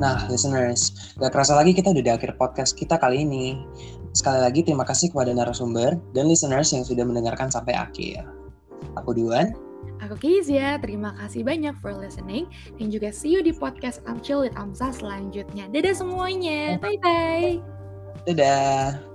Nah, 0.00 0.24
listeners, 0.32 1.12
gak 1.20 1.36
kerasa 1.36 1.52
lagi 1.52 1.76
kita 1.76 1.92
udah 1.92 2.00
di 2.00 2.08
akhir 2.08 2.40
podcast 2.40 2.72
kita 2.72 2.96
kali 2.96 3.20
ini. 3.20 3.60
Sekali 4.10 4.42
lagi 4.42 4.60
terima 4.66 4.82
kasih 4.82 5.14
kepada 5.14 5.30
narasumber 5.30 5.94
dan 6.14 6.26
listeners 6.26 6.74
yang 6.74 6.82
sudah 6.82 7.06
mendengarkan 7.06 7.46
sampai 7.50 7.78
akhir. 7.78 8.26
Aku 8.98 9.14
Duan. 9.14 9.54
Aku 10.00 10.16
Kizia, 10.16 10.80
terima 10.80 11.12
kasih 11.20 11.44
banyak 11.44 11.76
for 11.84 11.92
listening 11.92 12.48
dan 12.80 12.88
juga 12.88 13.12
see 13.12 13.32
you 13.32 13.44
di 13.44 13.52
podcast 13.52 14.00
I'm 14.08 14.18
Chill 14.24 14.44
with 14.44 14.56
Amsa 14.56 14.96
selanjutnya. 14.96 15.68
Dadah 15.68 15.92
semuanya, 15.92 16.80
bye-bye. 16.80 17.60
Dadah. 18.24 19.09